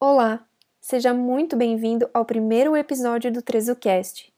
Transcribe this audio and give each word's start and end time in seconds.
Olá, 0.00 0.46
seja 0.80 1.12
muito 1.12 1.56
bem-vindo 1.56 2.08
ao 2.14 2.24
primeiro 2.24 2.76
episódio 2.76 3.32
do 3.32 3.42
TrezoCast. 3.42 4.32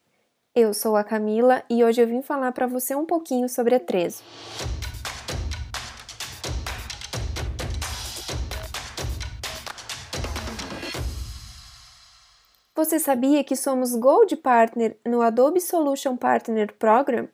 Eu 0.55 0.73
sou 0.73 0.97
a 0.97 1.05
Camila 1.05 1.63
e 1.69 1.85
hoje 1.85 2.01
eu 2.01 2.07
vim 2.07 2.23
falar 2.23 2.53
para 2.53 2.67
você 2.67 2.95
um 2.95 3.05
pouquinho 3.05 3.47
sobre 3.47 3.75
a 3.75 3.79
Trezo. 3.79 4.23
Você 12.75 12.99
sabia 12.99 13.45
que 13.45 13.55
somos 13.55 13.95
Gold 13.95 14.35
Partner 14.39 14.97
no 15.05 15.21
Adobe 15.21 15.61
Solution 15.61 16.17
Partner 16.17 16.75
Program? 16.79 17.29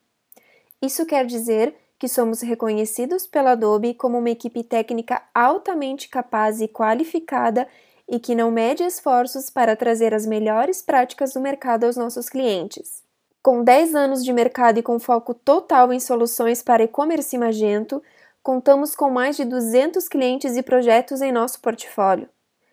Isso 0.82 1.06
quer 1.06 1.24
dizer 1.26 1.76
que 1.96 2.08
somos 2.08 2.40
reconhecidos 2.40 3.24
pela 3.24 3.52
Adobe 3.52 3.94
como 3.94 4.18
uma 4.18 4.30
equipe 4.30 4.64
técnica 4.64 5.22
altamente 5.32 6.08
capaz 6.08 6.60
e 6.60 6.66
qualificada 6.66 7.68
e 8.08 8.20
que 8.20 8.34
não 8.34 8.50
mede 8.50 8.82
esforços 8.84 9.50
para 9.50 9.74
trazer 9.74 10.14
as 10.14 10.26
melhores 10.26 10.80
práticas 10.80 11.32
do 11.32 11.40
mercado 11.40 11.84
aos 11.84 11.96
nossos 11.96 12.28
clientes. 12.28 13.02
Com 13.42 13.62
10 13.62 13.94
anos 13.94 14.24
de 14.24 14.32
mercado 14.32 14.78
e 14.78 14.82
com 14.82 14.98
foco 14.98 15.32
total 15.32 15.92
em 15.92 16.00
soluções 16.00 16.62
para 16.62 16.82
e-commerce 16.82 17.36
Magento, 17.38 18.02
contamos 18.42 18.94
com 18.94 19.10
mais 19.10 19.36
de 19.36 19.44
200 19.44 20.08
clientes 20.08 20.56
e 20.56 20.62
projetos 20.62 21.20
em 21.20 21.32
nosso 21.32 21.60
portfólio. 21.60 22.28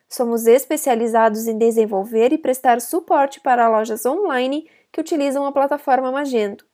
Somos 0.08 0.46
especializados 0.46 1.48
em 1.48 1.58
desenvolver 1.58 2.32
e 2.32 2.38
prestar 2.38 2.80
suporte 2.80 3.40
para 3.40 3.68
lojas 3.68 4.06
online 4.06 4.70
que 4.92 5.02
utilizam 5.02 5.46
a 5.46 5.52
plataforma 5.52 6.12
Magento, 6.12 6.66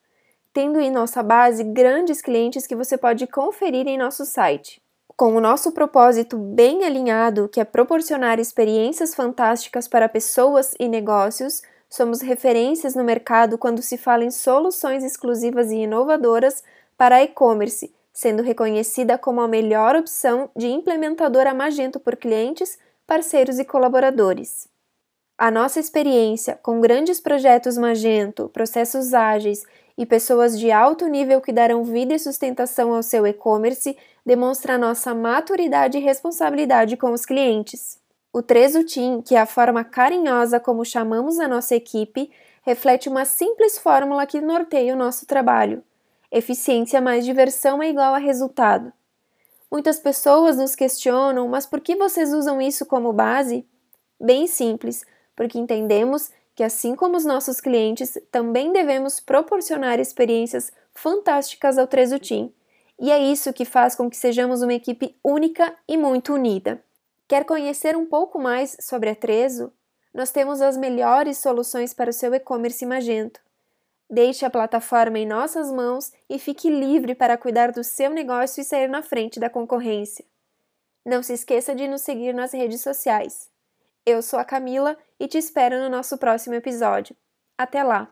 tendo 0.51 0.79
em 0.79 0.91
nossa 0.91 1.23
base 1.23 1.63
grandes 1.63 2.21
clientes 2.21 2.67
que 2.67 2.75
você 2.75 2.97
pode 2.97 3.25
conferir 3.27 3.87
em 3.87 3.97
nosso 3.97 4.25
site. 4.25 4.81
Com 5.19 5.35
o 5.35 5.41
nosso 5.41 5.73
propósito 5.73 6.37
bem 6.37 6.85
alinhado, 6.85 7.49
que 7.49 7.59
é 7.59 7.65
proporcionar 7.65 8.39
experiências 8.39 9.13
fantásticas 9.13 9.85
para 9.85 10.07
pessoas 10.07 10.73
e 10.79 10.87
negócios, 10.87 11.61
somos 11.89 12.21
referências 12.21 12.95
no 12.95 13.03
mercado 13.03 13.57
quando 13.57 13.81
se 13.81 13.97
fala 13.97 14.23
em 14.23 14.31
soluções 14.31 15.03
exclusivas 15.03 15.71
e 15.71 15.79
inovadoras 15.79 16.63
para 16.97 17.21
e-commerce, 17.21 17.93
sendo 18.13 18.41
reconhecida 18.41 19.17
como 19.17 19.41
a 19.41 19.47
melhor 19.49 19.93
opção 19.97 20.49
de 20.55 20.67
implementadora 20.67 21.53
Magento 21.53 21.99
por 21.99 22.15
clientes, 22.15 22.79
parceiros 23.05 23.59
e 23.59 23.65
colaboradores. 23.65 24.69
A 25.37 25.51
nossa 25.51 25.81
experiência 25.81 26.57
com 26.63 26.79
grandes 26.79 27.19
projetos 27.19 27.77
Magento, 27.77 28.47
processos 28.47 29.13
ágeis 29.13 29.65
e 29.99 30.05
pessoas 30.05 30.57
de 30.57 30.71
alto 30.71 31.07
nível 31.07 31.41
que 31.41 31.51
darão 31.51 31.83
vida 31.83 32.13
e 32.13 32.19
sustentação 32.19 32.93
ao 32.93 33.03
seu 33.03 33.27
e-commerce 33.27 33.97
demonstra 34.25 34.77
nossa 34.77 35.13
maturidade 35.13 35.97
e 35.97 36.01
responsabilidade 36.01 36.95
com 36.95 37.11
os 37.11 37.25
clientes. 37.25 37.99
O 38.31 38.41
Trezo 38.41 38.85
Team, 38.85 39.21
que 39.21 39.35
é 39.35 39.41
a 39.41 39.45
forma 39.45 39.83
carinhosa 39.83 40.57
como 40.57 40.85
chamamos 40.85 41.37
a 41.37 41.49
nossa 41.49 41.75
equipe, 41.75 42.31
reflete 42.61 43.09
uma 43.09 43.25
simples 43.25 43.77
fórmula 43.77 44.25
que 44.25 44.39
norteia 44.39 44.93
o 44.93 44.97
nosso 44.97 45.25
trabalho. 45.25 45.83
Eficiência 46.31 47.01
mais 47.01 47.25
diversão 47.25 47.83
é 47.83 47.89
igual 47.89 48.13
a 48.13 48.19
resultado. 48.19 48.93
Muitas 49.69 49.99
pessoas 49.99 50.55
nos 50.55 50.75
questionam, 50.75 51.49
mas 51.49 51.65
por 51.65 51.81
que 51.81 51.97
vocês 51.97 52.33
usam 52.33 52.61
isso 52.61 52.85
como 52.85 53.11
base? 53.11 53.65
Bem 54.17 54.47
simples, 54.47 55.03
porque 55.35 55.59
entendemos 55.59 56.31
que, 56.59 56.63
assim 56.65 56.93
como 56.93 57.15
os 57.15 57.23
nossos 57.23 57.61
clientes, 57.61 58.17
também 58.29 58.73
devemos 58.73 59.21
proporcionar 59.21 59.97
experiências 59.97 60.73
fantásticas 60.93 61.77
ao 61.77 61.87
Trezo 61.87 62.19
Team. 62.19 62.51
E 62.99 63.09
é 63.09 63.17
isso 63.17 63.53
que 63.53 63.63
faz 63.63 63.95
com 63.95 64.09
que 64.09 64.17
sejamos 64.17 64.61
uma 64.61 64.73
equipe 64.73 65.15
única 65.23 65.73
e 65.87 65.95
muito 65.95 66.33
unida. 66.33 66.83
Quer 67.29 67.45
conhecer 67.45 67.95
um 67.95 68.05
pouco 68.05 68.37
mais 68.37 68.75
sobre 68.81 69.09
a 69.09 69.15
Trezo? 69.15 69.71
Nós 70.13 70.31
temos 70.31 70.61
as 70.61 70.75
melhores 70.75 71.37
soluções 71.37 71.93
para 71.93 72.09
o 72.09 72.13
seu 72.13 72.33
e-commerce 72.33 72.85
Magento. 72.85 73.39
Deixe 74.09 74.43
a 74.43 74.49
plataforma 74.49 75.17
em 75.17 75.25
nossas 75.25 75.71
mãos 75.71 76.11
e 76.29 76.37
fique 76.37 76.69
livre 76.69 77.15
para 77.15 77.37
cuidar 77.37 77.71
do 77.71 77.85
seu 77.85 78.09
negócio 78.09 78.59
e 78.59 78.65
sair 78.65 78.89
na 78.89 79.01
frente 79.01 79.39
da 79.39 79.49
concorrência. 79.49 80.25
Não 81.05 81.23
se 81.23 81.31
esqueça 81.31 81.73
de 81.73 81.87
nos 81.87 82.01
seguir 82.01 82.33
nas 82.33 82.51
redes 82.51 82.81
sociais. 82.81 83.49
Eu 84.11 84.23
sou 84.23 84.39
a 84.39 84.43
Camila 84.43 84.97
e 85.19 85.27
te 85.27 85.37
espero 85.37 85.77
no 85.77 85.87
nosso 85.87 86.17
próximo 86.17 86.55
episódio. 86.55 87.15
Até 87.55 87.83
lá! 87.83 88.11